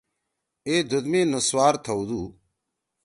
ای 0.67 0.75
دُھوت 0.89 1.05
مے 1.11 1.21
نسوار 1.31 1.75
تھؤدو۔ 1.83 2.21